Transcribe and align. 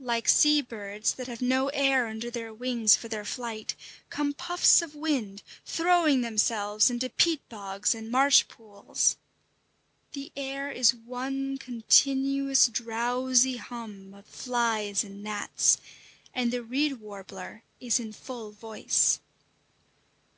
Like 0.00 0.26
sea 0.26 0.62
birds 0.62 1.12
that 1.16 1.26
have 1.26 1.42
no 1.42 1.68
air 1.68 2.06
under 2.06 2.30
their 2.30 2.50
wings 2.50 2.96
for 2.96 3.08
their 3.08 3.26
flight, 3.26 3.74
come 4.08 4.32
puffs 4.32 4.80
of 4.80 4.94
wind, 4.94 5.42
throwing 5.66 6.22
themselves 6.22 6.88
into 6.88 7.10
peat 7.10 7.46
bogs 7.50 7.94
and 7.94 8.10
marsh 8.10 8.48
pools. 8.48 9.18
The 10.12 10.32
air 10.34 10.70
is 10.72 10.94
one 10.94 11.58
continuous 11.58 12.68
drowsy 12.68 13.58
hum 13.58 14.14
of 14.14 14.24
flies 14.24 15.04
and 15.04 15.22
gnats; 15.22 15.76
and 16.32 16.50
the 16.50 16.62
reed 16.62 16.94
warbler 16.98 17.62
is 17.78 18.00
in 18.00 18.14
full 18.14 18.52
voice. 18.52 19.20